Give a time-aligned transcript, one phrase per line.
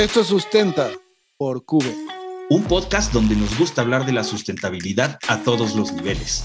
[0.00, 0.90] Esto Sustenta
[1.36, 1.94] por Cube.
[2.48, 6.42] Un podcast donde nos gusta hablar de la sustentabilidad a todos los niveles.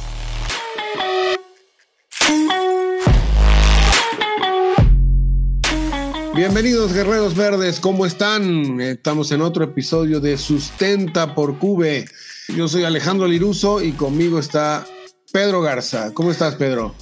[6.36, 8.82] Bienvenidos guerreros verdes, ¿cómo están?
[8.82, 12.10] Estamos en otro episodio de Sustenta por Cube.
[12.50, 14.86] Yo soy Alejandro Liruso y conmigo está
[15.32, 16.14] Pedro Garza.
[16.14, 16.94] ¿Cómo estás, Pedro?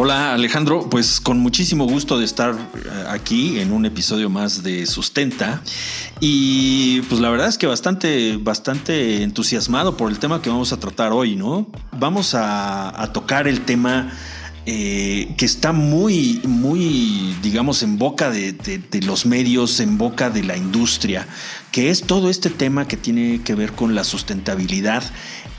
[0.00, 4.86] Hola Alejandro, pues con muchísimo gusto de estar eh, aquí en un episodio más de
[4.86, 5.60] Sustenta.
[6.20, 10.78] Y pues la verdad es que bastante, bastante entusiasmado por el tema que vamos a
[10.78, 11.66] tratar hoy, ¿no?
[11.98, 14.12] Vamos a, tocar el tema
[14.66, 20.44] eh, que está muy, muy, digamos, en boca de, de, los medios, en boca de
[20.44, 21.26] la industria,
[21.78, 25.04] que es todo este tema que tiene que ver con la sustentabilidad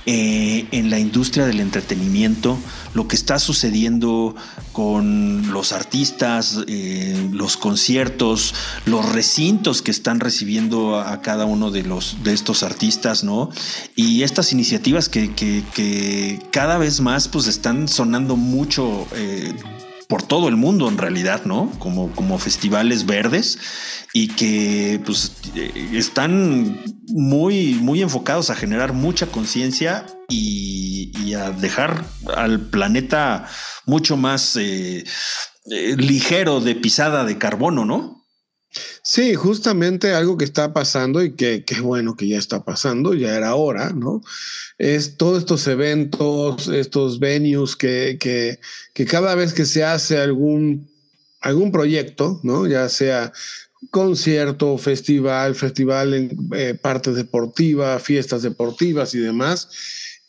[0.05, 2.57] eh, en la industria del entretenimiento,
[2.93, 4.35] lo que está sucediendo
[4.73, 8.53] con los artistas, eh, los conciertos,
[8.85, 13.49] los recintos que están recibiendo a cada uno de, los, de estos artistas, ¿no?
[13.95, 19.07] Y estas iniciativas que, cada vez más pues están sonando mucho.
[19.15, 19.53] Eh,
[20.09, 21.71] por todo el mundo en realidad, ¿no?
[21.77, 23.59] Como, como festivales verdes
[24.11, 25.33] y que pues
[25.93, 33.45] están muy, muy enfocados a generar mucha conciencia y, a dejar al planeta
[33.85, 35.03] mucho más eh,
[35.69, 38.18] eh, ligero de pisada de carbono, ¿no?
[39.01, 43.35] Sí, justamente algo que está pasando y que, es bueno que ya está pasando, ya
[43.35, 44.21] era hora, ¿no?
[44.77, 48.59] Es todos estos eventos, estos venues que, que,
[48.93, 50.89] que cada vez que se hace algún,
[51.41, 52.67] algún proyecto, ¿no?
[52.67, 53.31] Ya sea
[53.91, 59.69] concierto, festival, festival en eh, partes deportivas, fiestas deportivas y demás,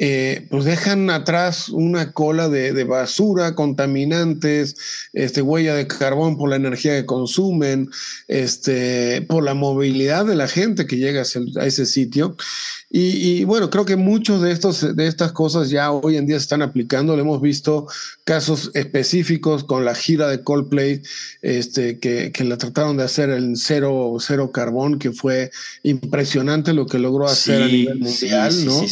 [0.03, 4.75] eh, pues dejan atrás una cola de, basura, contaminantes,
[5.13, 7.91] este, huella de carbón por la energía que consumen,
[8.27, 12.35] este, por la movilidad de la gente que llega a ese sitio.
[12.93, 16.43] Y, bueno, creo que muchos de, estos, de estas cosas ya hoy en día se
[16.43, 17.15] están aplicando.
[17.15, 17.87] Lo hemos visto
[18.25, 21.01] casos específicos con la gira de Coldplay,
[21.41, 25.53] este, que, que la trataron de hacer en cero, cero carbón, que fue
[25.85, 28.83] impresionante lo que logró hacer a nivel mundial, ¿no?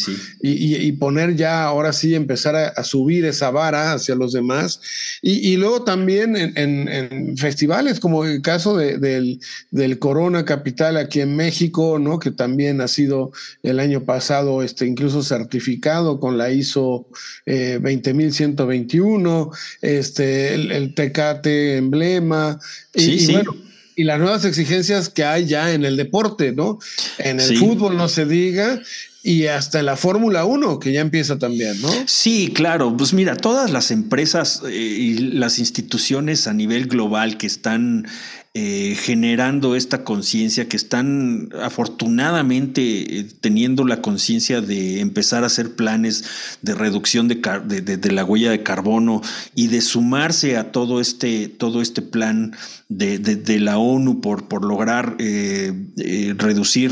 [0.41, 4.81] Y, y, poner ya, ahora sí, empezar a, subir esa vara hacia los demás.
[5.23, 11.21] Y, luego también en, en, festivales, como el caso de, del, del Corona Capital aquí
[11.21, 12.19] en México, ¿no?
[12.19, 13.33] Que también ha sido
[13.63, 17.07] el año pasado, este, incluso certificado con la ISO
[17.47, 19.51] 20121,
[19.83, 22.59] eh, este, el, Tecate emblema.
[22.95, 23.55] Y, bueno,
[23.99, 26.79] y las nuevas exigencias que hay ya en el deporte, ¿no?
[27.19, 28.81] En el fútbol no se diga,
[29.29, 31.91] y hasta la Fórmula 1, que ya empieza también, ¿no?
[32.07, 32.97] Sí, claro.
[32.97, 38.07] Pues mira, todas las empresas eh, y las instituciones a nivel global que están
[38.55, 45.77] eh, generando esta conciencia, que están afortunadamente eh, teniendo la conciencia de empezar a hacer
[45.77, 46.25] planes
[46.63, 49.21] de reducción de, la huella de carbono
[49.55, 52.57] y de sumarse a todo este, todo este plan
[52.89, 56.91] de, la ONU por, por lograr eh, reducir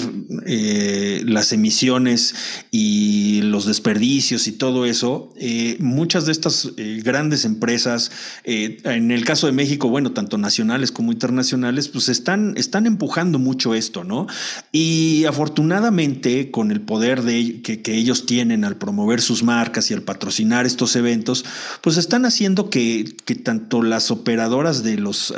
[1.24, 2.34] las emisiones
[2.70, 5.32] y los desperdicios y todo eso,
[5.78, 6.72] muchas de estas
[7.02, 8.10] grandes empresas,
[8.44, 11.45] en el caso de México, bueno, tanto nacionales como internacionales,
[11.92, 14.26] pues están, están empujando mucho esto, ¿no?
[14.72, 20.02] Y afortunadamente, con el poder de, que, ellos tienen al promover sus marcas y al
[20.02, 21.44] patrocinar estos eventos,
[21.80, 25.32] pues están haciendo que, tanto las operadoras de los,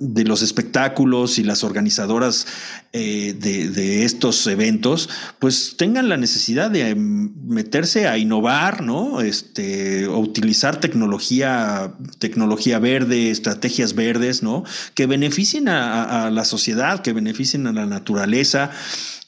[0.00, 2.46] de los espectáculos y las organizadoras
[2.94, 9.20] eh, de, estos eventos, pues tengan la necesidad de em, meterse a innovar, ¿no?
[9.20, 14.64] Este, o utilizar tecnología, tecnología verde, estrategias verdes, ¿no?
[14.94, 18.70] Que beneficien a, la sociedad, que beneficien a la naturaleza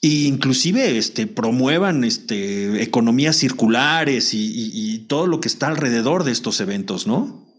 [0.03, 6.61] e inclusive este, promuevan este, economías circulares y todo lo que está alrededor de estos
[6.61, 7.50] eventos, ¿no?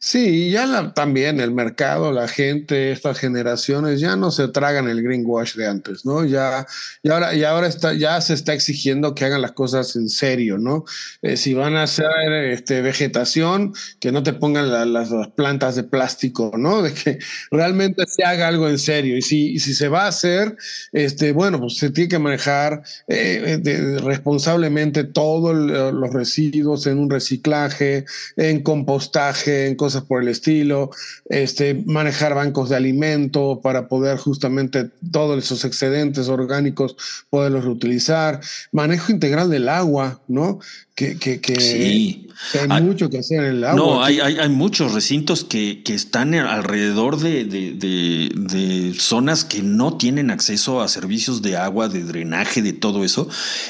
[0.00, 5.56] Sí, ya también el mercado, la gente, estas generaciones ya no se tragan el greenwash
[5.56, 6.24] de antes, ¿no?
[6.24, 6.64] Ya,
[7.02, 10.56] y ahora, y ahora está, ya se está exigiendo que hagan las cosas en serio,
[10.56, 10.84] ¿no?
[11.20, 12.06] Eh, si van a hacer
[12.52, 16.80] este, vegetación, que no te pongan las, plantas de plástico, ¿no?
[16.82, 17.18] De que
[17.50, 19.16] realmente se haga algo en serio.
[19.16, 20.56] Y si, si se va a hacer,
[20.92, 25.56] este, bueno, pues se tiene que manejar eh, responsablemente todos
[25.92, 28.04] los residuos en un reciclaje,
[28.36, 30.90] en compostaje, en cosas por el estilo,
[31.28, 36.96] este, manejar bancos de alimento para poder justamente todos esos excedentes orgánicos
[37.30, 38.40] poderlos reutilizar,
[38.72, 40.60] manejo integral del agua, ¿no?
[40.94, 42.26] Que, que, que, sí.
[42.68, 43.76] hay, mucho que hacer en el agua.
[43.76, 49.44] No, hay, hay, hay muchos recintos que, que están alrededor de, de, de, de, zonas
[49.44, 53.28] que no tienen acceso a servicios de agua, de drenaje, de todo eso,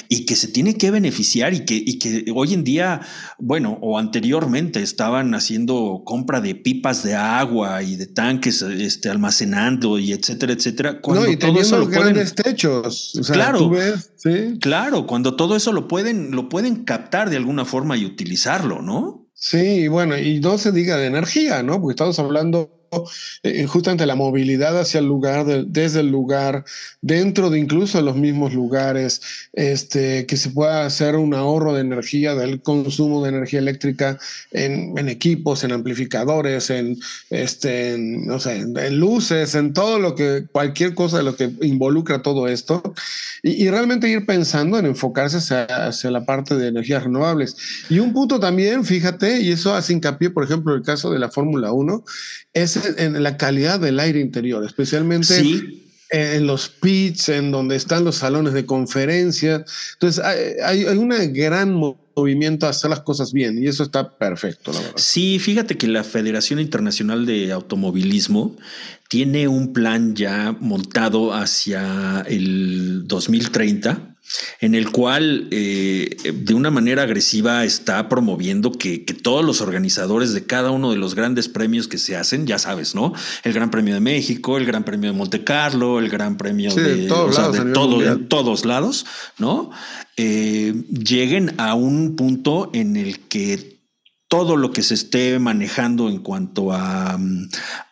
[0.08, 3.02] y que se tiene que beneficiar y que, y que hoy en día,
[3.38, 9.98] bueno, o anteriormente estaban haciendo compra de pipas de agua y de tanques este, almacenando
[9.98, 11.02] y etcétera, etcétera.
[11.02, 13.14] Cuando no, y todo eso lo grandes pueden, techos.
[13.14, 14.56] O sea, claro, ves, ¿sí?
[14.58, 19.28] claro, cuando todo eso lo pueden, lo pueden captar de alguna forma y utilizarlo, ¿no?
[19.34, 21.78] Sí, bueno, y no se diga de energía, ¿no?
[21.78, 22.77] Porque estamos hablando
[23.42, 26.64] eh, justamente la movilidad hacia el lugar, de, desde el lugar,
[27.00, 29.20] dentro de incluso los mismos lugares,
[29.52, 34.18] este, que se pueda hacer un ahorro de energía, del consumo de energía eléctrica
[34.50, 36.98] en, en equipos, en amplificadores, en,
[37.30, 42.48] este, no sé, luces, en todo lo que, cualquier cosa de lo que involucra todo
[42.48, 42.94] esto,
[43.42, 47.56] y, y realmente ir pensando en enfocarse hacia, hacia, la parte de energías renovables.
[47.88, 51.30] Y un punto también, fíjate, y eso hace hincapié, por ejemplo, el caso de la
[51.30, 52.04] Fórmula 1,
[52.54, 55.34] es en la calidad del aire interior, especialmente
[56.10, 59.64] en los pits, en donde están los salones de conferencia.
[59.94, 64.72] Entonces, hay, hay un gran movimiento a hacer las cosas bien y eso está perfecto,
[64.72, 64.94] la verdad.
[64.96, 68.56] Sí, fíjate que la Federación Internacional de Automovilismo
[69.08, 74.07] tiene un plan ya montado hacia el 2030
[74.60, 80.32] en el cual eh, de una manera agresiva está promoviendo que, que, todos los organizadores
[80.32, 83.12] de cada uno de los grandes premios que se hacen, ya sabes, ¿no?
[83.44, 86.80] El Gran Premio de México, el Gran Premio de Monte Carlo, el Gran Premio sí,
[86.80, 89.06] de, de, todos, o sea, lados, de todo, en todos lados,
[89.38, 89.70] ¿no?
[90.16, 93.77] Eh, lleguen a un punto en el que
[94.28, 97.18] todo lo que se esté manejando en cuanto a,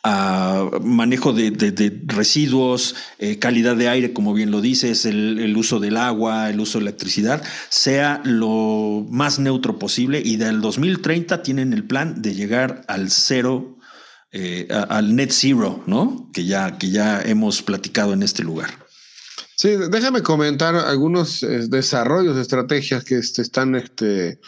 [0.05, 5.97] a manejo de, residuos, eh, calidad de aire, como bien lo dices, el, uso del
[5.97, 11.85] agua, el uso de electricidad, sea lo más neutro posible y del 2030 tienen el
[11.85, 13.79] plan de llegar al cero,
[14.31, 16.31] eh, al net zero, ¿no?
[16.35, 18.87] Que ya, que ya hemos platicado en este lugar.
[19.56, 24.38] Sí, déjame comentar algunos eh, desarrollos de estrategias que este, están este,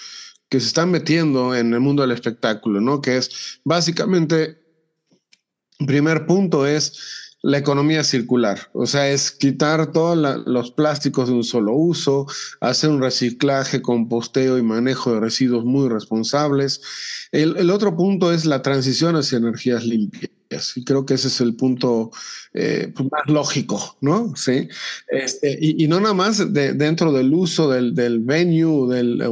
[0.49, 3.00] que se están metiendo en el mundo del espectáculo, ¿no?
[3.00, 4.59] Que es básicamente,
[5.87, 11.45] primer punto es la economía circular, o sea, es quitar todos los plásticos de un
[11.45, 12.27] solo uso,
[12.61, 16.81] hacer un reciclaje, composteo y manejo de residuos muy responsables.
[17.31, 20.38] El, el otro punto es la transición hacia energías limpias.
[20.85, 22.11] Creo que ese es el punto
[22.55, 24.35] eh, pues más lógico, ¿no?
[24.35, 24.69] Sí.
[25.09, 28.87] Este, y, no nada más de, dentro del uso del, venue o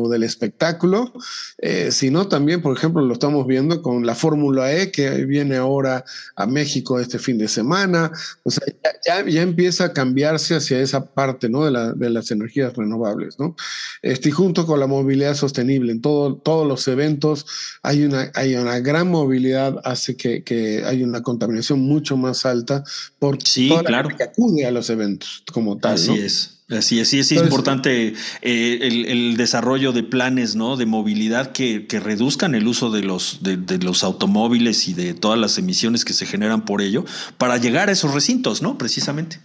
[0.08, 1.12] del espectáculo,
[1.58, 6.04] eh, sino también, por ejemplo, lo estamos viendo con la Fórmula E que viene ahora
[6.36, 8.12] a México este fin de semana.
[8.42, 8.66] O sea,
[9.06, 11.64] ya, empieza a cambiarse hacia esa parte, ¿no?
[11.64, 13.56] De, la, de las energías renovables, ¿no?
[14.02, 17.46] Este, y junto con la movilidad sostenible, en todo, todos los eventos
[17.82, 22.84] hay una, hay una gran movilidad, hace que, que hay una contaminación mucho más alta
[23.18, 24.10] por sí, toda claro.
[24.10, 25.94] la que acude a los eventos como tal.
[25.94, 26.14] Así ¿no?
[26.16, 26.52] es.
[26.68, 30.76] Así es, sí es Entonces, importante eh, el, el, desarrollo de planes ¿no?
[30.76, 35.14] de movilidad que, que reduzcan el uso de los, de, de, los automóviles y de
[35.14, 37.04] todas las emisiones que se generan por ello
[37.38, 38.78] para llegar a esos recintos, ¿no?
[38.78, 39.38] Precisamente.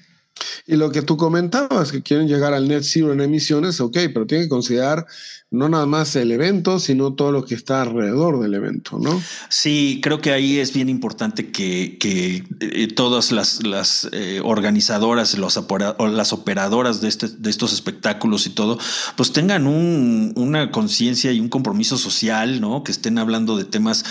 [0.66, 4.25] Y lo que tú comentabas, que quieren llegar al net zero en emisiones, ok, pero
[4.25, 5.06] tienen que considerar
[5.51, 9.22] no nada más el evento, sino todo lo que está alrededor del evento, ¿no?
[9.50, 15.38] Sí, creo que ahí es bien importante que, que eh, todas las, las eh, organizadoras,
[15.38, 15.60] los
[16.00, 18.79] las operadoras de, este, de estos espectáculos y todo,
[19.17, 22.86] pues tengan un, una conciencia y un compromiso social, ¿no?
[22.86, 24.05] Que estén hablando de temas,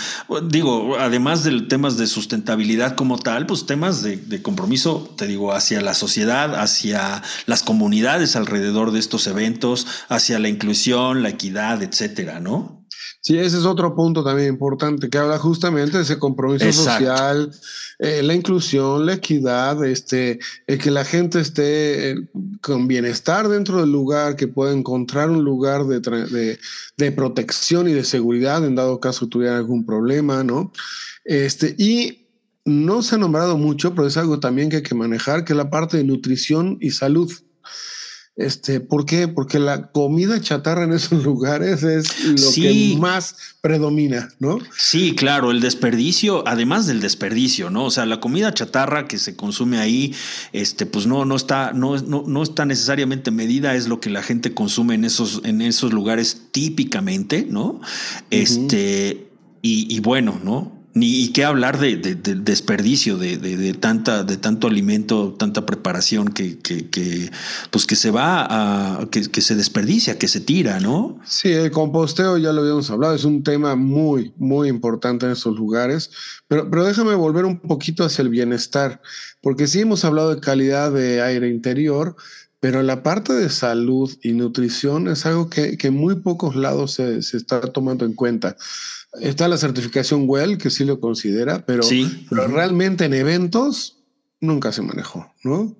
[0.47, 5.53] digo, además de temas de sustentabilidad como tal, pues temas de, de compromiso, te digo,
[5.53, 11.81] hacia la sociedad, hacia las comunidades alrededor de estos eventos, hacia la inclusión, la equidad,
[11.83, 12.81] etcétera, ¿no?
[13.21, 17.05] Sí, ese es otro punto también importante que habla justamente de ese compromiso Exacto.
[17.05, 17.51] social,
[17.99, 22.15] eh, la inclusión, la equidad, este, el que la gente esté eh,
[22.61, 26.59] con bienestar dentro del lugar, que pueda encontrar un lugar de, de,
[26.97, 30.71] de, protección y de seguridad en dado caso tuviera algún problema, ¿no?
[31.23, 32.27] Este, y
[32.65, 35.57] no se ha nombrado mucho, pero es algo también que hay que manejar, que es
[35.57, 37.31] la parte de nutrición y salud.
[38.37, 39.27] Este, ¿Por qué?
[39.27, 42.61] Porque la comida chatarra en esos lugares es lo sí.
[42.93, 44.59] que más predomina, ¿no?
[44.75, 47.85] Sí, claro, el desperdicio, además del desperdicio, ¿no?
[47.85, 50.15] O sea, la comida chatarra que se consume ahí,
[50.53, 54.23] este, pues no, no está, no, no, no está necesariamente medida, es lo que la
[54.23, 57.65] gente consume en esos, en esos lugares típicamente, ¿no?
[57.65, 58.25] Uh -huh.
[58.31, 59.29] Este,
[59.61, 60.80] y, y bueno, ¿no?
[60.93, 66.57] Ni qué hablar de, desperdicio de, tanta, de tanto alimento, tanta preparación que,
[67.69, 68.45] pues que se va
[68.99, 71.17] a, que, se desperdicia, que se tira, ¿no?
[71.23, 75.55] Sí, el composteo ya lo habíamos hablado, es un tema muy, muy importante en esos
[75.55, 76.11] lugares,
[76.49, 79.01] pero, pero déjame volver un poquito hacia el bienestar,
[79.41, 82.17] porque sí hemos hablado de calidad de aire interior,
[82.61, 87.35] pero la parte de salud y nutrición es algo que, muy pocos lados se, se
[87.35, 88.55] está tomando en cuenta.
[89.19, 91.83] Está la certificación WELL, que sí lo considera, pero,
[92.29, 93.97] pero realmente en eventos
[94.39, 95.75] nunca se manejó, ¿no?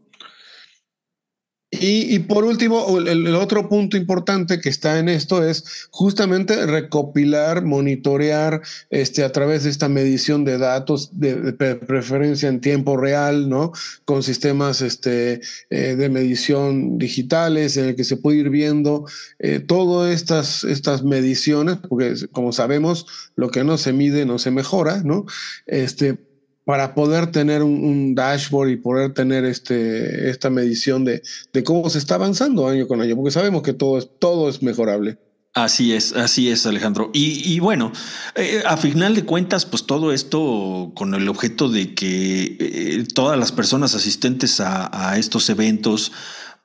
[1.84, 8.62] Y, por último, el, otro punto importante que está en esto es justamente recopilar, monitorear
[8.92, 13.72] este, a través de esta medición de datos de, preferencia en tiempo real, ¿no?
[14.06, 19.06] Con sistemas este, eh, de medición digitales en el que se puede ir viendo
[19.40, 24.52] eh, todas estas, estas mediciones, porque como sabemos, lo que no se mide no se
[24.52, 25.26] mejora, ¿no?
[25.66, 26.31] Este,
[26.66, 31.22] para poder tener un, dashboard y poder tener este, esta medición de,
[31.54, 34.62] de, cómo se está avanzando año con año, porque sabemos que todo es, todo es
[34.62, 35.18] mejorable.
[35.54, 37.12] Así es, así es, Alejandro.
[37.14, 37.92] Y, bueno,
[38.36, 43.38] eh, a final de cuentas, pues todo esto con el objeto de que eh, todas
[43.38, 46.14] las personas asistentes a, a estos eventos,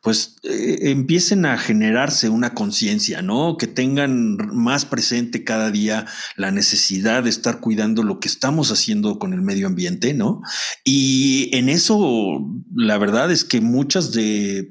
[0.07, 3.57] pues eh, empiecen a generarse una conciencia, ¿no?
[3.57, 9.19] Que tengan más presente cada día la necesidad de estar cuidando lo que estamos haciendo
[9.19, 10.43] con el medio ambiente, ¿no?
[10.85, 12.41] Y en eso,
[12.73, 14.71] la verdad es que muchas de,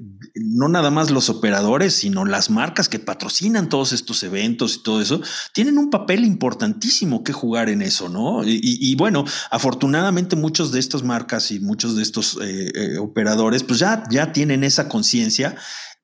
[0.56, 5.02] no nada más los operadores, sino las marcas que patrocinan todos estos eventos y todo
[5.02, 5.22] eso,
[5.54, 8.42] tienen un papel importantísimo que jugar en eso, ¿no?
[8.46, 13.80] Y, bueno, afortunadamente muchos de estas marcas y muchos de estos eh, eh, operadores, pues
[13.80, 15.56] ya, ya tienen esa conciencia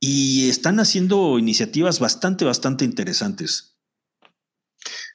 [0.02, 3.78] y están haciendo iniciativas bastante, bastante interesantes.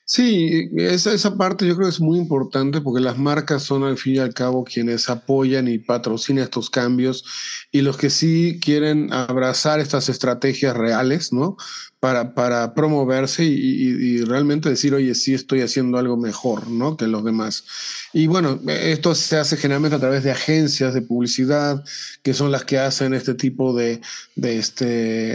[0.08, 3.98] Sí, esa, esa parte yo creo que es muy importante porque las marcas son al
[3.98, 7.24] fin y al cabo quienes apoyan y patrocinan estos cambios
[7.72, 11.56] y los que sí quieren abrazar estas estrategias reales, ¿no?
[12.00, 16.96] para, para promoverse y, realmente decir, oye, sí estoy haciendo algo mejor, ¿no?
[16.96, 17.64] Que los demás.
[18.12, 21.82] Y bueno, esto se hace generalmente a través de agencias de publicidad,
[22.22, 24.00] que son las que hacen este tipo de,
[24.36, 24.84] de, este,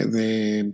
[0.05, 0.71] de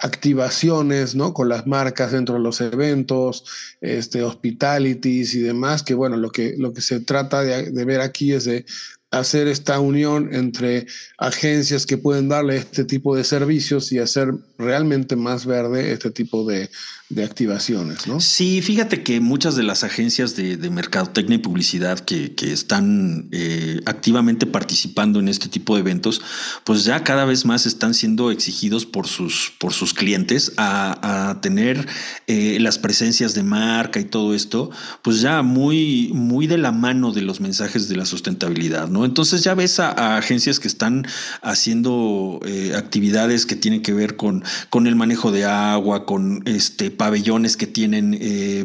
[0.00, 1.34] activaciones, ¿no?
[1.34, 3.44] Con las marcas dentro de los eventos,
[3.80, 8.00] este, hospitalities y demás, que bueno, lo que, lo que se trata de, de ver
[8.00, 8.64] aquí es de
[9.10, 10.86] hacer esta unión entre
[11.16, 16.44] agencias que pueden darle este tipo de servicios y hacer realmente más verde este tipo
[16.44, 16.68] de,
[17.08, 18.20] de activaciones, ¿no?
[18.20, 23.28] Sí, fíjate que muchas de las agencias de, de mercadotecnia y publicidad que, que están
[23.32, 26.20] eh, activamente participando en este tipo de eventos,
[26.64, 31.40] pues ya cada vez más están siendo exigidos por sus, por sus clientes a, a
[31.40, 31.86] tener
[32.26, 34.70] eh, las presencias de marca y todo esto,
[35.02, 38.97] pues ya muy, muy de la mano de los mensajes de la sustentabilidad, ¿no?
[39.04, 41.06] Entonces ya ves a, agencias que están
[41.42, 46.90] haciendo eh, actividades que tienen que ver con, con el manejo de agua, con este
[46.90, 48.64] pabellones que tienen eh,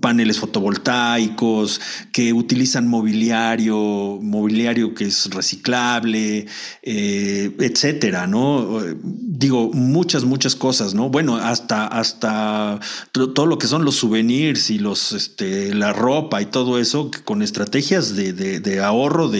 [0.00, 1.80] paneles fotovoltaicos,
[2.12, 6.46] que utilizan mobiliario, mobiliario que es reciclable,
[6.82, 8.80] eh, etcétera, ¿no?
[9.02, 11.08] Digo, muchas, muchas cosas, ¿no?
[11.10, 12.80] Bueno, hasta, hasta
[13.12, 17.42] todo lo que son los souvenirs y los, este, la ropa y todo eso, con
[17.42, 19.39] estrategias de, ahorro de,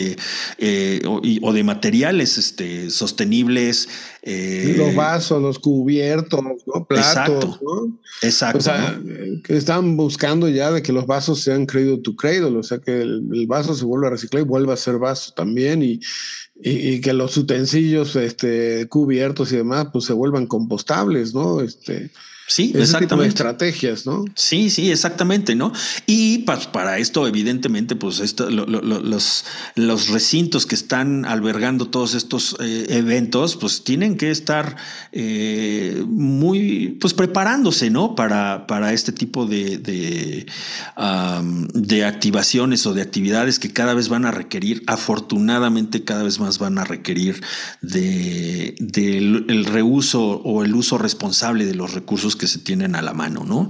[0.58, 3.88] eh, o, de materiales este, sostenibles.
[4.22, 6.84] Los vasos, los cubiertos, ¿no?
[6.86, 7.98] platos, ¿no?
[8.22, 8.58] Exacto.
[8.58, 9.00] O sea,
[9.44, 13.02] que están buscando ya de que los vasos sean cradle to cradle, o sea, que
[13.02, 16.00] el, vaso se vuelva a reciclar y vuelva a ser vaso también y,
[16.62, 21.60] y, que los utensilios este, cubiertos y demás pues se vuelvan compostables, ¿no?
[21.60, 22.10] Este,
[22.50, 23.28] Sí, exactamente.
[23.28, 24.24] estrategias, ¿no?
[24.34, 25.72] Sí, sí, exactamente, ¿no?
[26.06, 29.44] Y pues, para esto, evidentemente, pues esto, los,
[29.76, 34.76] los recintos que están albergando todos estos eh, eventos, pues tienen que estar
[35.12, 38.14] eh, muy, pues preparándose, ¿no?
[38.14, 40.46] Para, para este tipo de, de,
[41.74, 46.58] de activaciones o de actividades que cada vez van a requerir, afortunadamente cada vez más
[46.58, 47.42] van a requerir
[47.80, 53.14] de, el reuso o el uso responsable de los recursos que se tienen a la
[53.14, 53.68] mano, ¿no?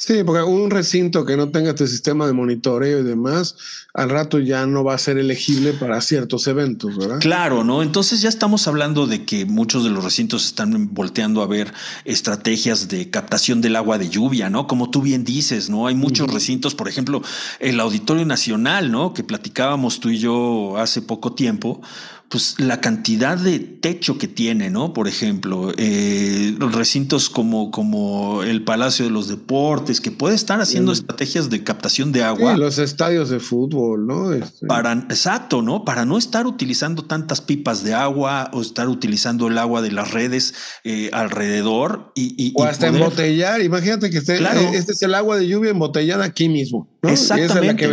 [0.00, 3.54] Sí, porque un recinto que no tenga este sistema de monitoreo y demás,
[3.92, 7.18] al rato ya no va a ser elegible para ciertos eventos, ¿verdad?
[7.20, 7.82] Claro, ¿no?
[7.82, 11.74] Entonces ya estamos hablando de que muchos de los recintos están volteando a ver
[12.06, 14.66] estrategias de captación del agua de lluvia, ¿no?
[14.66, 15.86] Como tú bien dices, ¿no?
[15.86, 17.20] Hay muchos recintos, por ejemplo,
[17.58, 19.12] el Auditorio Nacional, ¿no?
[19.12, 21.82] Que platicábamos tú y yo hace poco tiempo
[22.30, 24.92] pues la cantidad de techo que tiene, ¿no?
[24.92, 30.92] Por ejemplo, eh, recintos como, como el Palacio de los Deportes, que puede estar haciendo
[30.92, 32.56] estrategias de captación de agua.
[32.56, 34.32] los estadios de fútbol, ¿no?
[34.32, 35.84] Este, para, exacto, ¿no?
[35.84, 40.12] Para no estar utilizando tantas pipas de agua o estar utilizando el agua de las
[40.12, 43.60] redes eh, alrededor y, o hasta embotellar.
[43.60, 44.38] Imagínate que este,
[44.76, 46.88] este es el agua de lluvia embotellada aquí mismo.
[47.02, 47.86] Exactamente.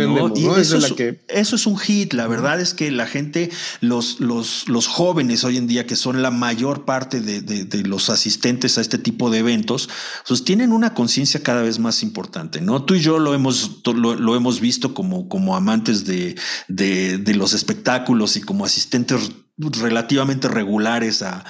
[1.28, 2.12] eso, es un hit.
[2.12, 6.22] La verdad es que la gente, los, los, los jóvenes hoy en día, que son
[6.22, 9.88] la mayor parte de, los asistentes a este tipo de eventos,
[10.26, 12.60] pues tienen una conciencia cada vez más importante.
[12.60, 12.84] ¿no?
[12.84, 16.36] Tú y yo lo hemos, lo, hemos visto como, como amantes de,
[16.68, 21.44] de los espectáculos y como asistentes relativamente regulares a,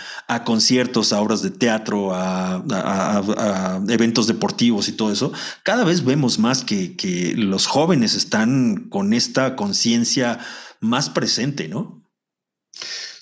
[0.44, 5.32] conciertos, a obras de teatro, a, eventos deportivos y todo eso,
[5.62, 10.38] cada vez vemos más que, los jóvenes están con esta conciencia
[10.80, 12.07] más presente, ¿no?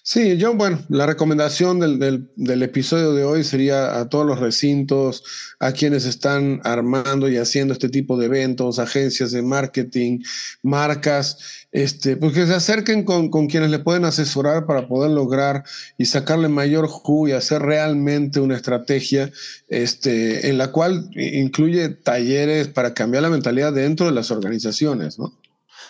[0.09, 1.99] Sí, yo, bueno, la recomendación del,
[2.37, 5.25] del, episodio de hoy sería a todos los recintos,
[5.59, 10.21] a quienes están armando y haciendo este tipo de eventos, agencias de marketing,
[10.63, 15.65] marcas, este, pues que se acerquen con, con quienes le pueden asesorar para poder lograr
[15.99, 19.33] y sacarle mayor jugo y hacer realmente una estrategia
[19.67, 25.37] este, en la cual incluye talleres para cambiar la mentalidad dentro de las organizaciones, ¿no?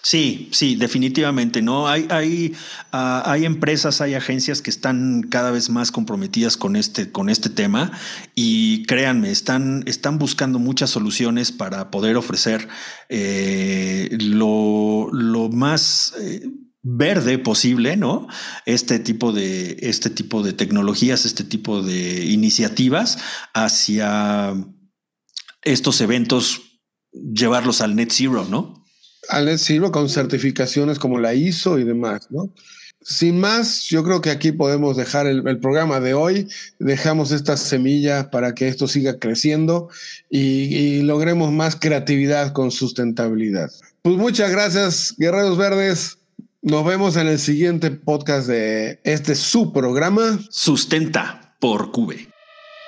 [0.08, 1.88] Sí, sí, definitivamente, ¿no?
[1.88, 2.54] Hay, hay,
[2.92, 7.50] ah, hay empresas, hay agencias que están cada vez más comprometidas con este, con este
[7.50, 7.90] tema
[8.32, 12.68] y créanme, están, están buscando muchas soluciones para poder ofrecer
[13.08, 15.10] eh, lo,
[15.52, 16.14] más...
[16.20, 16.50] Eh,
[16.88, 18.28] verde posible, ¿no?
[18.64, 23.18] Este tipo de, este tipo de tecnologías, este tipo de iniciativas
[23.54, 24.54] hacia
[25.62, 26.60] estos eventos,
[27.10, 28.85] llevarlos al net zero, ¿no?
[29.28, 32.50] Al sirvo con certificaciones como la ISO y demás, ¿no?
[33.08, 36.48] Sin más, yo creo que aquí podemos dejar el, programa de hoy.
[36.80, 39.88] Dejamos estas semillas para que esto siga creciendo
[40.28, 43.70] y, logremos más creatividad con sustentabilidad.
[44.02, 46.18] Pues muchas gracias, Guerreros Verdes.
[46.62, 50.40] Nos vemos en el siguiente podcast de este su programa.
[50.50, 52.28] Sustenta por Cube.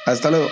[0.04, 0.48] Hasta luego.